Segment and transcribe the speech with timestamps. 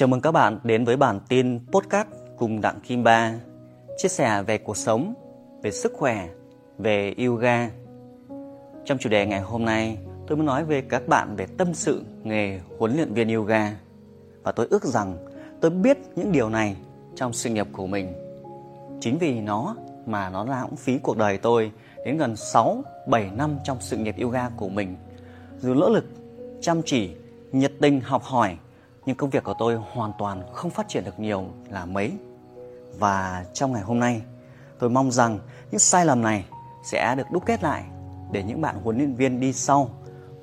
[0.00, 3.34] Chào mừng các bạn đến với bản tin podcast cùng Đặng Kim Ba
[3.98, 5.14] chia sẻ về cuộc sống,
[5.62, 6.28] về sức khỏe,
[6.78, 7.70] về yoga.
[8.84, 12.02] Trong chủ đề ngày hôm nay, tôi muốn nói về các bạn về tâm sự
[12.22, 13.72] nghề huấn luyện viên yoga.
[14.42, 15.16] Và tôi ước rằng
[15.60, 16.76] tôi biết những điều này
[17.14, 18.12] trong sự nghiệp của mình.
[19.00, 19.76] Chính vì nó
[20.06, 21.72] mà nó lãng phí cuộc đời tôi
[22.04, 24.96] đến gần 6 7 năm trong sự nghiệp yoga của mình.
[25.58, 26.04] Dù nỗ lực,
[26.60, 27.10] chăm chỉ,
[27.52, 28.56] nhiệt tình học hỏi
[29.06, 32.12] nhưng công việc của tôi hoàn toàn không phát triển được nhiều là mấy.
[32.98, 34.22] Và trong ngày hôm nay,
[34.78, 35.38] tôi mong rằng
[35.70, 36.44] những sai lầm này
[36.84, 37.84] sẽ được đúc kết lại
[38.32, 39.90] để những bạn huấn luyện viên đi sau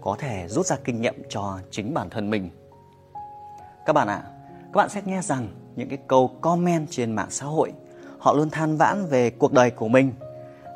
[0.02, 2.50] có thể rút ra kinh nghiệm cho chính bản thân mình.
[3.86, 4.24] Các bạn ạ,
[4.64, 7.72] các bạn sẽ nghe rằng những cái câu comment trên mạng xã hội
[8.20, 10.12] họ luôn than vãn về cuộc đời của mình.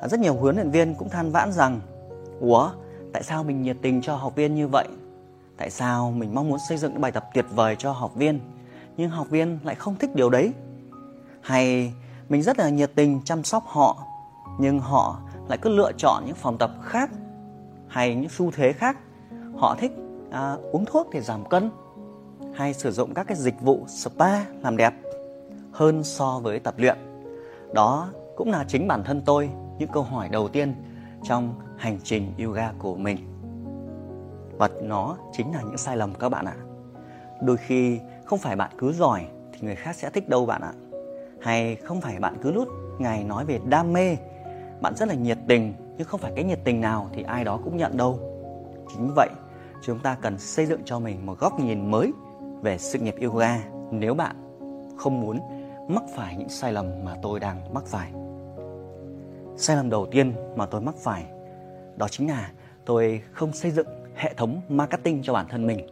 [0.09, 1.81] Rất nhiều huấn luyện viên cũng than vãn rằng
[2.39, 2.72] Ủa,
[3.13, 4.88] tại sao mình nhiệt tình cho học viên như vậy
[5.62, 8.40] tại sao mình mong muốn xây dựng những bài tập tuyệt vời cho học viên
[8.98, 10.54] nhưng học viên lại không thích điều đấy?
[11.42, 11.94] Hay
[12.30, 14.08] mình rất là nhiệt tình chăm sóc họ
[14.59, 17.09] nhưng họ lại cứ lựa chọn những phòng tập khác
[17.88, 18.98] hay những xu thế khác?
[19.58, 19.92] Họ thích
[20.31, 21.72] à, uống thuốc để giảm cân
[22.56, 24.94] hay sử dụng các cái dịch vụ spa làm đẹp
[25.72, 26.98] hơn so với tập luyện?
[27.73, 30.73] Đó cũng là chính bản thân tôi những câu hỏi đầu tiên
[31.23, 33.31] trong hành trình yoga của mình
[34.62, 36.56] và nó chính là những sai lầm các bạn ạ.
[37.42, 40.73] Đôi khi không phải bạn cứ giỏi thì người khác sẽ thích đâu bạn ạ.
[41.42, 42.68] Hay không phải bạn cứ lút
[43.00, 44.18] ngày nói về đam mê,
[44.81, 47.59] bạn rất là nhiệt tình, nhưng không phải cái nhiệt tình nào thì ai đó
[47.64, 48.20] cũng nhận đâu.
[48.94, 49.30] Chính vậy,
[49.84, 52.14] chúng ta cần xây dựng cho mình một góc nhìn mới
[52.62, 53.59] về sự nghiệp yoga
[53.92, 54.36] nếu bạn
[54.98, 55.40] không muốn
[55.88, 58.12] mắc phải những sai lầm mà tôi đang mắc phải.
[59.58, 61.25] Sai lầm đầu tiên mà tôi mắc phải
[61.96, 62.52] đó chính là
[62.86, 65.88] tôi không xây dựng hệ thống marketing cho bản thân mình.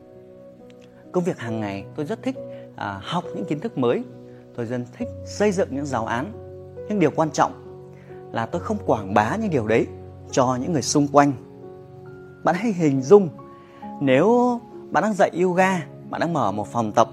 [1.11, 2.35] Công việc hàng ngày tôi rất thích
[2.75, 4.03] à, học những kiến thức mới.
[4.55, 6.31] Tôi dân thích xây dựng những giáo án.
[6.89, 7.51] Nhưng điều quan trọng
[8.31, 9.87] là tôi không quảng bá những điều đấy
[10.31, 11.33] cho những người xung quanh.
[12.43, 13.29] Bạn hãy hình dung
[14.01, 14.59] nếu
[14.91, 17.09] bạn đang dạy yoga bạn đang mở một phòng tập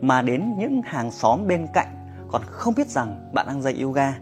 [0.00, 1.86] mà đến những hàng xóm bên cạnh
[2.28, 4.14] còn không biết rằng bạn đang dạy yoga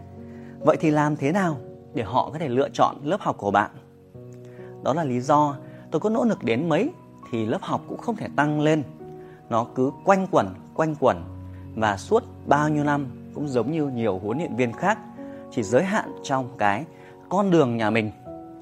[0.59, 1.57] vậy thì làm thế nào
[1.93, 3.71] để họ có thể lựa chọn lớp học của bạn?
[4.83, 5.55] Đó là lý do
[5.91, 6.89] tôi có nỗ lực đến mấy
[7.31, 8.83] thì lớp học cũng không thể tăng lên.
[9.49, 11.23] Nó cứ quanh quẩn quanh quẩn.
[11.75, 14.99] Và suốt bao nhiêu năm cũng giống như nhiều huấn luyện viên khác,
[15.51, 16.85] chỉ giới hạn trong cái
[17.29, 18.11] con đường nhà mình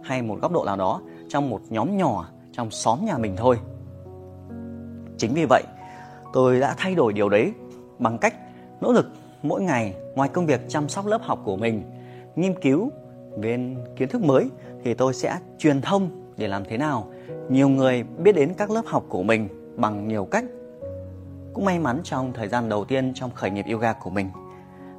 [0.04, 3.60] hay một góc độ nào đó trong một nhóm nhỏ, trong xóm nhà mình thôi.
[5.18, 5.64] Chính vì vậy,
[6.34, 7.54] tôi đã thay đổi điều đấy
[8.00, 8.36] bằng cách
[8.82, 9.06] nỗ lực
[9.44, 11.84] mỗi ngày ngoài công việc chăm sóc lớp học của mình,
[12.36, 12.92] nghiên cứu
[13.38, 14.50] về kiến thức mới
[14.84, 17.08] thì tôi sẽ truyền thông để làm thế nào
[17.50, 20.46] nhiều người biết đến các lớp học của mình bằng nhiều cách.
[21.54, 24.30] Cũng may mắn trong thời gian đầu tiên trong khởi nghiệp yoga của mình.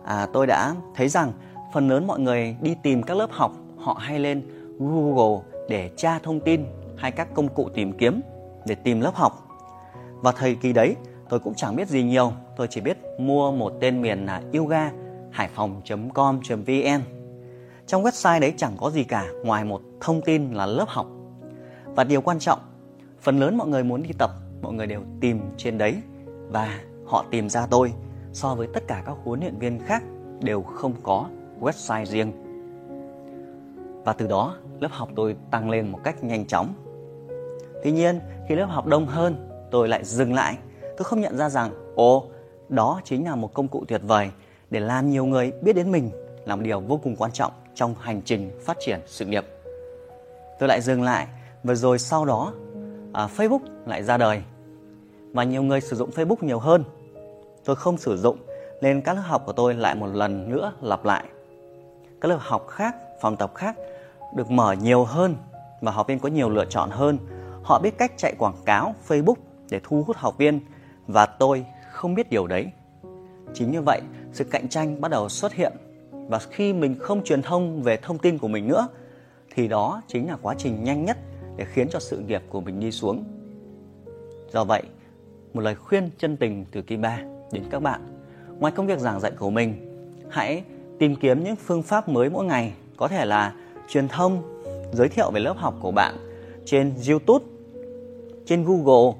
[0.05, 1.33] À, tôi đã thấy rằng
[1.73, 4.43] phần lớn mọi người đi tìm các lớp học họ hay lên
[4.79, 6.65] google để tra thông tin
[6.97, 8.21] hay các công cụ tìm kiếm
[8.67, 9.49] để tìm lớp học.
[10.21, 10.97] Và thời kỳ đấy
[11.29, 12.33] tôi cũng chẳng biết gì nhiều.
[12.57, 14.91] Tôi chỉ biết mua một tên miền là yoga
[15.31, 15.83] hải phòng
[16.15, 17.01] com vn.
[17.87, 21.07] Trong website đấy chẳng có gì cả ngoài một thông tin là lớp học
[21.97, 22.59] và điều quan trọng,
[23.21, 24.31] phần lớn mọi người muốn đi tập,
[24.63, 25.97] mọi người đều tìm trên đấy.
[26.49, 27.93] Và họ tìm ra tôi
[28.33, 30.03] so với tất cả các huấn luyện viên khác
[30.41, 31.29] đều không có
[31.61, 32.33] website riêng.
[34.05, 36.75] Và từ đó, lớp học tôi tăng lên một cách nhanh chóng.
[37.85, 40.59] Tuy nhiên, khi lớp học đông hơn, tôi lại dừng lại.
[40.81, 42.27] Tôi không nhận ra rằng, ồ,
[42.69, 44.31] đó chính là một công cụ tuyệt vời
[44.71, 46.11] để làm nhiều người biết đến mình,
[46.45, 49.45] là một điều vô cùng quan trọng trong hành trình phát triển sự nghiệp.
[50.59, 51.27] Tôi lại dừng lại
[51.65, 52.53] và rồi sau đó
[53.13, 54.43] à, Facebook lại ra đời
[55.33, 56.85] và nhiều người sử dụng Facebook nhiều hơn.
[57.65, 58.37] Tôi không sử dụng
[58.81, 61.25] nên các lớp học của tôi lại một lần nữa lặp lại.
[62.21, 63.77] Các lớp học khác, phòng tập khác
[64.37, 65.37] được mở nhiều hơn
[65.81, 67.19] và học viên có nhiều lựa chọn hơn.
[67.63, 69.35] Họ biết cách chạy quảng cáo Facebook
[69.71, 70.61] để thu hút học viên
[71.07, 72.67] và tôi không biết điều đấy.
[73.55, 74.01] Chính như vậy,
[74.33, 75.73] sự cạnh tranh bắt đầu xuất hiện
[76.29, 78.89] và khi mình không truyền thông về thông tin của mình nữa
[79.55, 81.17] thì đó chính là quá trình nhanh nhất
[81.57, 83.25] để khiến cho sự nghiệp của mình đi xuống.
[84.53, 84.83] Do vậy,
[85.55, 87.21] một lời khuyên chân tình từ Kim Ba
[87.53, 88.01] đến các bạn.
[88.59, 89.75] Ngoài công việc giảng dạy của mình,
[90.31, 90.63] hãy
[90.99, 93.55] tìm kiếm những phương pháp mới mỗi ngày, có thể là
[93.89, 94.43] truyền thông,
[94.93, 96.17] giới thiệu về lớp học của bạn
[96.65, 97.45] trên YouTube,
[98.47, 99.13] trên Google,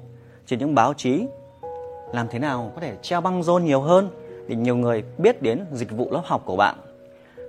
[0.45, 1.25] trên những báo chí.
[2.13, 4.09] Làm thế nào có thể treo băng rôn nhiều hơn
[4.47, 6.75] để nhiều người biết đến dịch vụ lớp học của bạn.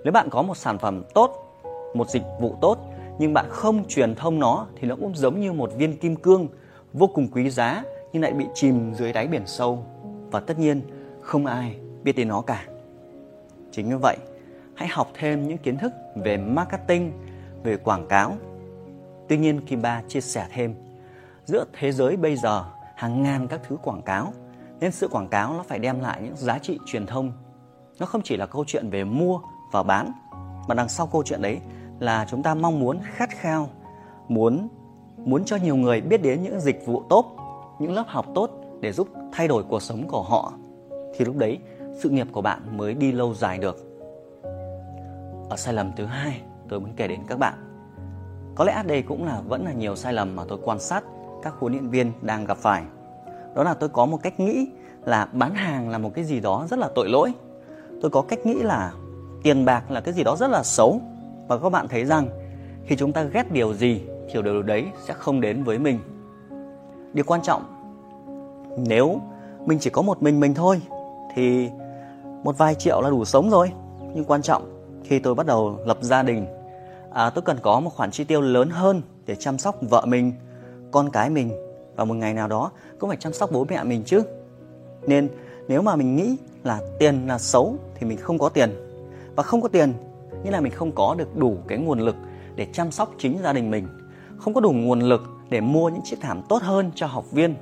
[0.05, 1.61] Nếu bạn có một sản phẩm tốt,
[1.95, 2.79] một dịch vụ tốt
[3.19, 6.49] nhưng bạn không truyền thông nó thì nó cũng giống như một viên kim cương
[6.93, 7.83] vô cùng quý giá
[8.13, 9.85] nhưng lại bị chìm dưới đáy biển sâu
[10.31, 10.83] và tất nhiên
[11.21, 12.67] không ai biết đến nó cả.
[13.73, 14.17] Chính như vậy,
[14.75, 17.13] hãy học thêm những kiến thức về marketing,
[17.63, 18.37] về quảng cáo.
[19.29, 20.75] Tuy nhiên Kim Ba chia sẻ thêm,
[21.45, 22.65] giữa thế giới bây giờ
[22.97, 24.33] hàng ngàn các thứ quảng cáo,
[24.81, 27.33] nên sự quảng cáo nó phải đem lại những giá trị truyền thông.
[27.99, 29.41] Nó không chỉ là câu chuyện về mua
[29.73, 30.13] và bán,
[30.69, 31.61] mà đằng sau câu chuyện đấy
[31.99, 33.69] là chúng ta mong muốn khát khao,
[34.29, 34.69] muốn
[35.17, 37.37] muốn cho nhiều người biết đến những dịch vụ tốt,
[37.79, 38.51] những lớp học tốt
[38.81, 40.53] để giúp thay đổi cuộc sống của họ
[41.17, 41.59] thì lúc đấy
[41.99, 43.77] sự nghiệp của bạn mới đi lâu dài được.
[45.51, 47.55] Ở sai lầm thứ hai tôi muốn kể đến các bạn.
[48.55, 51.05] Có lẽ đây cũng là vẫn là nhiều sai lầm mà tôi quan sát
[51.43, 52.83] các huấn luyện viên đang gặp phải.
[53.55, 54.69] Đó là tôi có một cách nghĩ
[55.05, 57.33] là bán hàng là một cái gì đó rất là tội lỗi.
[58.03, 58.93] Tôi có cách nghĩ là
[59.43, 61.01] tiền bạc là cái gì đó rất là xấu
[61.49, 62.29] và các bạn thấy rằng
[62.87, 65.99] khi chúng ta ghét điều gì thì điều đấy sẽ không đến với mình.
[67.13, 67.63] Điều quan trọng
[68.77, 69.21] nếu
[69.65, 70.81] mình chỉ có một mình mình thôi
[71.35, 71.69] thì
[72.45, 73.73] một vài triệu là đủ sống rồi.
[74.15, 74.63] Nhưng quan trọng
[75.05, 76.47] khi tôi bắt đầu lập gia đình
[77.11, 80.33] à, tôi cần có một khoản chi tiêu lớn hơn để chăm sóc vợ mình
[80.91, 81.51] con cái mình.
[81.97, 84.23] Và một ngày nào đó cũng phải chăm sóc bố mẹ mình chứ.
[85.07, 85.29] Nên
[85.69, 88.71] nếu mà mình nghĩ là tiền là xấu thì mình không có tiền.
[89.37, 89.93] Và không có tiền
[90.47, 92.17] nghĩa là mình không có được đủ cái nguồn lực
[92.55, 93.89] để chăm sóc chính gia đình mình,
[94.39, 97.55] không có đủ nguồn lực để mua những chiếc thảm tốt hơn cho học viên,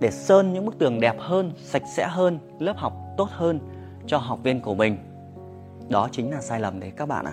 [0.00, 3.60] để sơn những bức tường đẹp hơn, sạch sẽ hơn, lớp học tốt hơn
[4.06, 4.98] cho học viên của mình.
[5.88, 7.32] Đó chính là sai lầm đấy các bạn ạ.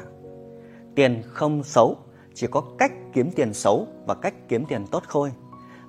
[0.96, 1.96] Tiền không xấu,
[2.34, 5.31] chỉ có cách kiếm tiền xấu và cách kiếm tiền tốt thôi.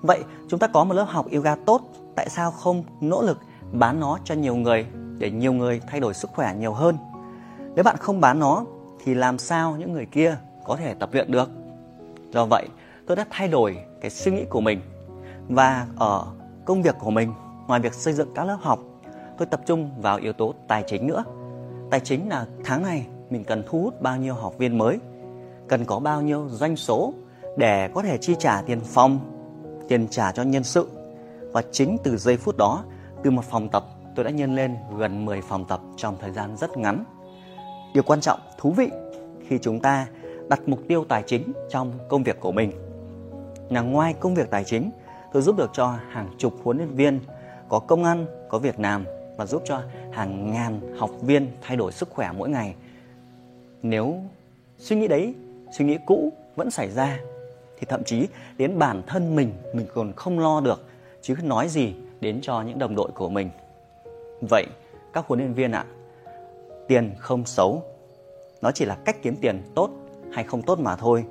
[0.01, 1.81] Vậy chúng ta có một lớp học yoga tốt,
[2.17, 3.39] tại sao không nỗ lực
[3.73, 4.87] bán nó cho nhiều người
[5.19, 6.97] để nhiều người thay đổi sức khỏe nhiều hơn?
[7.75, 8.65] Nếu bạn không bán nó
[9.05, 11.51] thì làm sao những người kia có thể tập luyện được?
[12.33, 12.69] Do vậy,
[13.07, 14.81] tôi đã thay đổi cái suy nghĩ của mình.
[15.49, 16.27] Và ở
[16.65, 17.33] công việc của mình,
[17.67, 18.79] ngoài việc xây dựng các lớp học,
[19.39, 21.25] tôi tập trung vào yếu tố tài chính nữa.
[21.91, 24.99] Tài chính là tháng này mình cần thu hút bao nhiêu học viên mới,
[25.69, 27.13] cần có bao nhiêu doanh số
[27.57, 29.19] để có thể chi trả tiền phòng,
[29.89, 30.89] tiền trả cho nhân sự.
[31.53, 32.85] Và chính từ giây phút đó,
[33.23, 33.85] từ một phòng tập,
[34.17, 37.05] tôi đã nhân lên gần 10 phòng tập trong thời gian rất ngắn
[37.95, 38.91] điều quan trọng, thú vị
[39.49, 40.07] khi chúng ta
[40.49, 42.73] đặt mục tiêu tài chính trong công việc của mình.
[43.71, 44.91] Là ngoài công việc tài chính,
[45.33, 47.21] tôi giúp được cho hàng chục huấn luyện viên
[47.69, 49.05] có công ăn, có việc làm
[49.37, 49.81] và giúp cho
[50.13, 52.75] hàng ngàn học viên thay đổi sức khỏe mỗi ngày.
[53.83, 54.21] Nếu
[54.79, 55.35] suy nghĩ đấy,
[55.79, 57.19] suy nghĩ cũ vẫn xảy ra,
[57.79, 58.27] thì thậm chí
[58.59, 60.87] đến bản thân mình mình còn không lo được,
[61.23, 63.51] chứ nói gì đến cho những đồng đội của mình.
[64.51, 64.67] Vậy,
[65.13, 65.85] các huấn luyện viên ạ
[66.89, 67.83] tiền không xấu.
[68.63, 69.91] Nó chỉ là cách kiếm tiền tốt
[70.33, 71.25] hay không tốt mà thôi.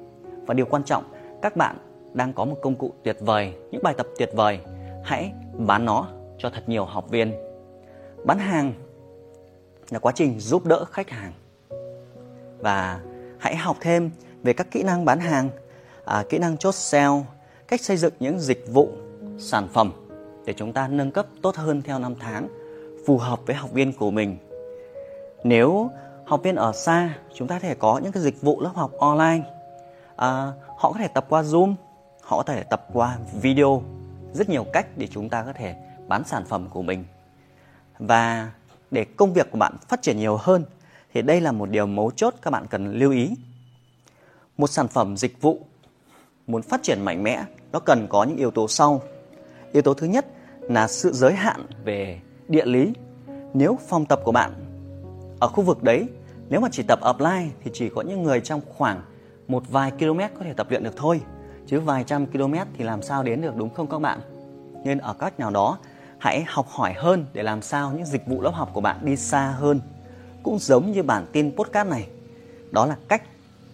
[0.46, 1.04] Và điều quan trọng
[1.42, 1.78] các bạn
[2.14, 4.60] đang có một công cụ tuyệt vời những bài tập tuyệt vời.
[5.04, 6.08] Hãy bán nó
[6.38, 7.34] cho thật nhiều học viên.
[8.26, 8.74] Bán hàng
[9.90, 11.34] là quá trình giúp đỡ khách hàng.
[12.60, 13.02] Và
[13.40, 14.12] hãy học thêm
[14.44, 15.50] về các kỹ năng bán hàng
[16.06, 17.24] à, kỹ năng chốt sale
[17.68, 18.90] cách xây dựng những dịch vụ
[19.38, 19.92] sản phẩm
[20.46, 22.48] để chúng ta nâng cấp tốt hơn theo năm tháng
[23.06, 24.38] phù hợp với học viên của mình
[25.44, 25.90] nếu
[26.25, 28.92] học viên ở xa chúng ta có thể có những cái dịch vụ lớp học
[29.00, 29.44] online.
[30.16, 31.75] À, họ có thể tập qua zoom
[32.22, 33.84] họ có thể tập qua video.
[34.34, 35.75] Rất nhiều cách để chúng ta có thể
[36.07, 37.06] bán sản phẩm của mình.
[38.00, 38.52] Và
[38.92, 40.66] để công việc của bạn phát triển nhiều hơn
[41.14, 43.35] thì đây là một điều mấu chốt các bạn cần lưu ý.
[44.57, 45.59] Một sản phẩm dịch vụ
[46.47, 49.02] muốn phát triển mạnh mẽ nó cần có những yếu tố sau.
[49.71, 50.26] Yếu tố thứ nhất
[50.62, 52.94] là sự giới hạn về địa lý.
[53.54, 54.63] Nếu phòng tập của bạn
[55.44, 56.07] ở khu vực đấy,
[56.50, 59.02] nếu mà chỉ tập offline thì chỉ có những người trong khoảng
[59.47, 61.21] một vài km có thể tập luyện được thôi.
[61.68, 64.19] Chứ vài trăm km thì làm sao đến được, đúng không các bạn?
[64.83, 65.78] Nên ở cách nào đó,
[66.18, 69.16] hãy học hỏi hơn để làm sao những dịch vụ lớp học của bạn đi
[69.16, 69.81] xa hơn.
[70.44, 72.07] Cũng giống như bản tin podcast này.
[72.71, 73.23] Đó là cách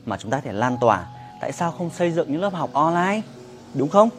[0.06, 1.08] mà chúng ta thể lan tỏa
[1.42, 3.22] tại sao không xây dựng những lớp học online,
[3.74, 4.10] đúng không?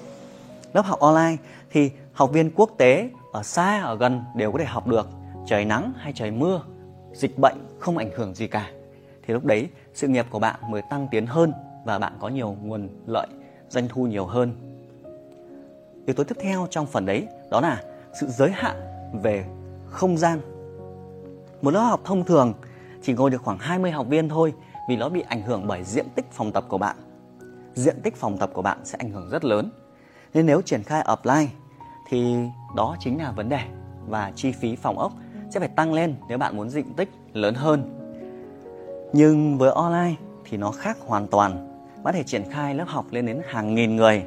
[0.73, 1.37] Lớp học online
[1.71, 5.09] thì học viên quốc tế ở xa, ở gần đều có thể học được.
[5.47, 6.62] Trời nắng hay trời mưa
[7.12, 8.71] dịch bệnh không ảnh hưởng gì cả.
[9.23, 11.52] Thì lúc đấy, sự nghiệp của bạn mới tăng tiến hơn
[11.85, 13.26] và bạn có nhiều nguồn lợi,
[13.69, 14.52] doanh thu nhiều hơn.
[16.07, 17.83] Yếu tố tiếp theo trong phần đấy, đó là
[18.21, 18.76] sự giới hạn
[19.23, 19.45] về
[19.87, 20.40] không gian.
[21.62, 22.55] Một lớp học thông thường
[23.02, 24.55] chỉ ngồi được khoảng 20 học viên thôi
[24.88, 26.97] vì nó bị ảnh hưởng bởi diện tích phòng tập của bạn.
[27.75, 29.71] Diện tích phòng tập của bạn sẽ ảnh hưởng rất lớn.
[30.35, 31.47] Nên nếu triển khai offline
[32.09, 32.37] thì
[32.76, 33.61] đó chính là vấn đề
[34.09, 35.12] và chi phí phòng ốc
[35.50, 37.97] sẽ phải tăng lên nếu bạn muốn diện tích lớn hơn
[39.12, 40.14] nhưng với online
[40.45, 41.71] thì nó khác hoàn toàn
[42.04, 44.23] có thể triển khai lớp học lên đến hàng nghìn người.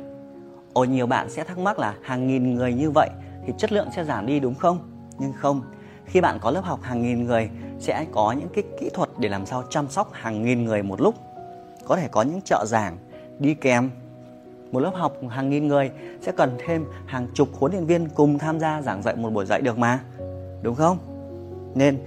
[0.73, 3.09] Ồ nhiều bạn sẽ thắc mắc là hàng nghìn người như vậy
[3.45, 4.79] thì chất lượng sẽ giảm đi đúng không?
[5.19, 5.61] Nhưng không,
[6.05, 7.49] khi bạn có lớp học hàng nghìn người
[7.79, 11.01] sẽ có những cái kỹ thuật để làm sao chăm sóc hàng nghìn người một
[11.01, 11.15] lúc.
[11.85, 12.97] Có thể có những trợ giảng
[13.39, 13.89] đi kèm
[14.71, 18.39] một lớp học hàng nghìn người sẽ cần thêm hàng chục huấn luyện viên cùng
[18.39, 19.99] tham gia giảng dạy một buổi dạy được mà.
[20.61, 21.12] Đúng không?
[21.75, 21.97] Nên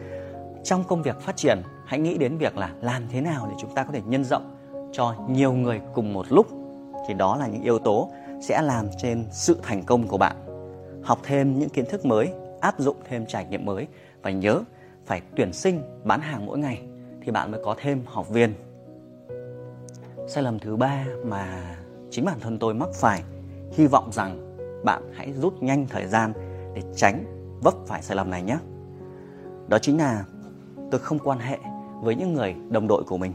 [0.64, 3.75] trong công việc phát triển, hãy nghĩ đến việc là làm thế nào để chúng
[3.75, 4.56] ta có thể nhân rộng
[4.92, 6.46] cho nhiều người cùng một lúc.
[7.08, 8.11] Thì đó là những yếu tố
[8.42, 10.37] sẽ làm trên sự thành công của bạn.
[11.02, 13.87] Học thêm những kiến thức mới, áp dụng thêm trải nghiệm mới
[14.23, 14.61] và nhớ
[15.06, 16.82] phải tuyển sinh, bán hàng mỗi ngày
[17.25, 18.54] thì bạn mới có thêm học viên.
[20.28, 21.76] Sai lầm thứ ba mà
[22.11, 23.23] chính bản thân tôi mắc phải,
[23.73, 26.32] hy vọng rằng bạn hãy rút nhanh thời gian
[26.75, 27.25] để tránh
[27.62, 28.58] vấp phải sai lầm này nhé
[29.68, 30.25] đó chính là
[30.90, 31.58] tôi không quan hệ
[32.02, 33.32] với những người đồng đội của mình.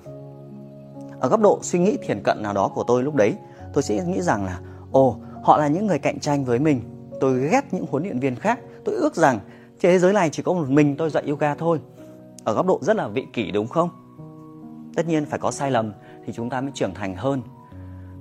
[1.20, 3.36] Ở góc độ suy nghĩ thiền cận nào đó của tôi lúc đấy,
[3.74, 4.60] tôi sẽ nghĩ rằng là,
[4.92, 6.82] ồ, họ là những người cạnh tranh với mình.
[7.20, 8.60] Tôi ghét những huấn luyện viên khác.
[8.86, 9.40] Tôi ước rằng
[9.80, 11.80] thế giới này chỉ có một mình tôi dạy yoga thôi.
[12.44, 13.90] Ở góc độ rất là vị kỷ đúng không?
[14.96, 15.94] Tất nhiên phải có sai lầm
[16.26, 17.42] thì chúng ta mới trưởng thành hơn.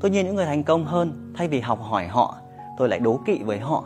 [0.01, 2.37] Tôi nhìn những người thành công hơn, thay vì học hỏi họ,
[2.79, 3.85] tôi lại đố kỵ với họ.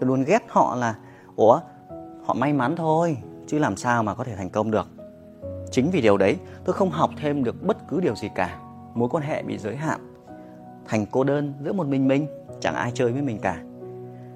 [0.00, 0.94] Tôi luôn ghét họ là,
[1.36, 1.60] ủa,
[2.24, 4.86] họ may mắn thôi chứ làm sao mà có thể thành công được?
[5.70, 8.58] Chính vì điều đấy, tôi không học thêm được bất cứ điều gì cả.
[8.94, 10.00] Mối quan hệ bị giới hạn.
[10.86, 12.26] Thành cô đơn giữa một mình mình,
[12.60, 13.62] chẳng ai chơi với mình cả.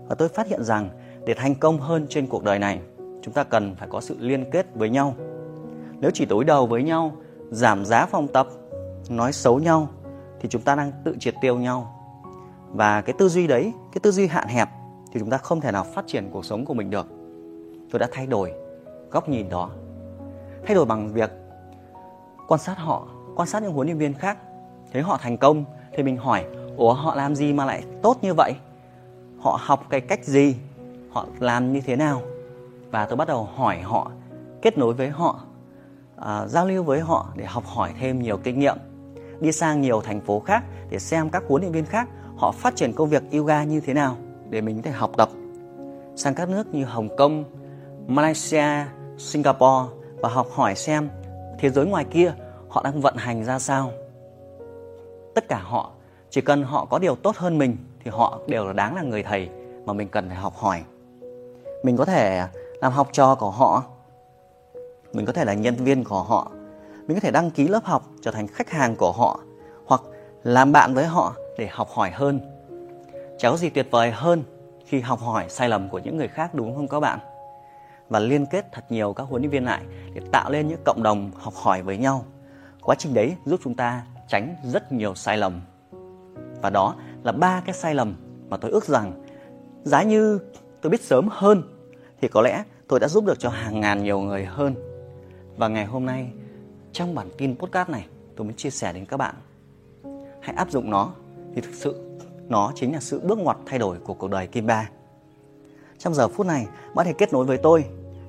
[0.09, 0.89] Và tôi phát hiện rằng,
[1.27, 2.81] để thành công hơn trên cuộc đời này,
[3.23, 5.15] chúng ta cần phải có sự liên kết với nhau.
[6.01, 7.13] Nếu chỉ đối đầu với nhau,
[7.51, 8.49] giảm giá phòng tập,
[9.11, 9.89] nói xấu nhau,
[10.41, 11.95] thì chúng ta đang tự triệt tiêu nhau.
[12.73, 14.69] Và cái tư duy đấy, cái tư duy hạn hẹp,
[15.13, 17.07] thì chúng ta không thể nào phát triển cuộc sống của mình được.
[17.91, 18.53] Tôi đã thay đổi
[19.11, 19.71] góc nhìn đó.
[20.67, 21.31] Thay đổi bằng việc
[22.49, 24.39] quan sát họ quan sát những huấn luyện viên khác.
[24.93, 25.65] Thấy họ thành công
[25.97, 26.45] thì mình hỏi
[26.77, 28.53] ủa họ làm gì mà lại tốt như vậy?
[29.39, 30.57] Họ học cái cách gì?
[31.11, 32.23] Họ làm như thế nào?
[32.91, 34.11] Và tôi bắt đầu hỏi họ
[34.63, 35.41] kết nối với họ
[36.17, 38.77] à, giao lưu với họ để học hỏi thêm nhiều kinh nghiệm.
[39.41, 42.77] Đi sang nhiều thành phố khác để xem các huấn luyện viên khác họ phát
[42.77, 44.17] triển công việc yoga như thế nào
[44.51, 45.29] để mình có thể học tập.
[46.17, 47.45] Sang các nước như Hồng Kông,
[48.07, 48.85] Malaysia,
[49.19, 51.09] Singapore và học hỏi xem
[51.59, 52.33] thế giới ngoài kia
[52.69, 53.93] họ đang vận hành ra sao.
[55.35, 55.91] Tất cả họ
[56.31, 59.23] chỉ cần họ có điều tốt hơn mình thì họ đều là đáng là người
[59.23, 59.49] thầy
[59.85, 60.83] mà mình cần phải học hỏi.
[61.83, 62.47] Mình có thể
[62.81, 63.83] làm học trò của họ,
[65.13, 66.51] mình có thể là nhân viên của họ,
[67.07, 69.41] mình có thể đăng ký lớp học trở thành khách hàng của họ
[69.87, 70.03] hoặc
[70.43, 72.41] làm bạn với họ để học hỏi hơn.
[73.39, 74.43] Chẳng có gì tuyệt vời hơn
[74.87, 77.19] khi học hỏi sai lầm của những người khác đúng không các bạn?
[78.09, 79.83] Và liên kết thật nhiều các huấn luyện viên lại
[80.15, 82.25] để tạo lên những cộng đồng học hỏi với nhau.
[82.83, 85.61] Quá trình đấy giúp chúng ta tránh rất nhiều sai lầm.
[86.63, 88.15] Và đó là ba cái sai lầm
[88.49, 89.25] mà tôi ước rằng
[89.85, 90.39] giá như
[90.81, 91.63] tôi biết sớm hơn
[92.21, 94.75] thì có lẽ tôi đã giúp được cho hàng ngàn nhiều người hơn.
[95.57, 96.31] Và ngày hôm nay
[96.93, 99.35] trong bản tin podcast này tôi muốn chia sẻ đến các bạn
[100.41, 101.13] hãy áp dụng nó
[101.55, 104.67] thì thực sự nó chính là sự bước ngoặt thay đổi của cuộc đời Kim
[104.67, 104.91] Ba.
[105.99, 107.85] Trong giờ phút này, bạn hãy kết nối với tôi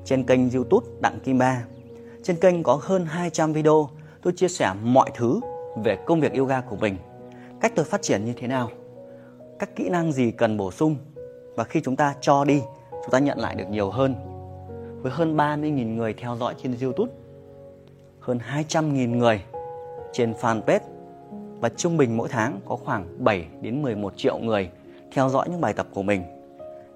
[0.05, 1.63] trên kênh YouTube Đặng Kim Ba.
[2.23, 3.89] Trên kênh có hơn 200 video
[4.21, 5.39] tôi chia sẻ mọi thứ
[5.83, 6.97] về công việc yoga của mình,
[7.61, 8.69] cách tôi phát triển như thế nào,
[9.59, 10.95] các kỹ năng gì cần bổ sung
[11.55, 14.15] và khi chúng ta cho đi, chúng ta nhận lại được nhiều hơn.
[15.01, 17.11] Với hơn 30.000 người theo dõi trên YouTube,
[18.19, 18.39] hơn
[18.69, 19.41] 200.000 người
[20.13, 20.79] trên fanpage
[21.59, 24.69] và trung bình mỗi tháng có khoảng 7 đến 11 triệu người
[25.11, 26.23] theo dõi những bài tập của mình.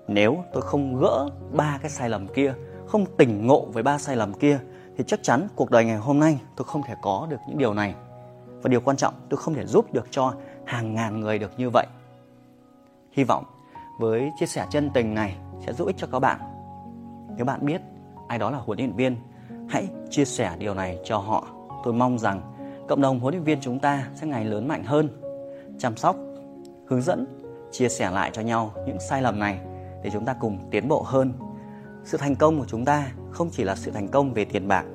[0.08, 2.54] Nếu tôi không gỡ ba cái sai lầm kia,
[2.88, 4.60] không tỉnh ngộ với ba sai lầm kia
[4.98, 7.74] thì chắc chắn cuộc đời ngày hôm nay tôi không thể có được những điều
[7.74, 7.96] này.
[8.62, 10.34] Và điều quan trọng tôi không thể giúp được cho
[10.66, 11.88] hàng ngàn người được như vậy.
[13.12, 13.44] Hy vọng
[14.00, 15.36] với chia sẻ chân tình này
[15.66, 16.40] sẽ giúp ích cho các bạn.
[17.38, 17.82] Nếu bạn biết
[18.28, 19.18] ai đó là huấn luyện viên,
[19.70, 21.48] hãy chia sẻ điều này cho họ.
[21.84, 22.42] Tôi mong rằng
[22.88, 25.10] cộng đồng huấn luyện viên chúng ta sẽ ngày lớn mạnh hơn,
[25.80, 26.16] chăm sóc,
[26.88, 27.26] hướng dẫn,
[27.72, 29.60] chia sẻ lại cho nhau những sai lầm này
[30.04, 31.34] để chúng ta cùng tiến bộ hơn.
[32.04, 34.86] Sự thành công của chúng ta không chỉ là sự thành công về tiền bạc,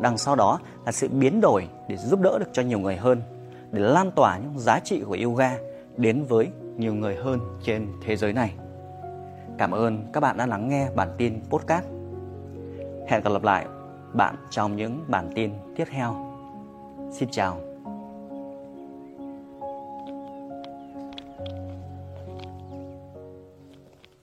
[0.00, 3.22] đằng sau đó là sự biến đổi để giúp đỡ được cho nhiều người hơn,
[3.70, 5.58] để lan tỏa những giá trị của yoga
[5.96, 8.54] đến với nhiều người hơn trên thế giới này.
[9.58, 11.84] Cảm ơn các bạn đã lắng nghe bản tin podcast.
[13.08, 13.66] Hẹn gặp lại
[14.12, 16.14] bạn trong những bản tin tiếp theo.
[17.12, 17.71] Xin chào